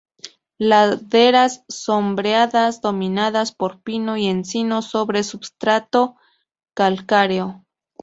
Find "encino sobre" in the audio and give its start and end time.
4.29-5.21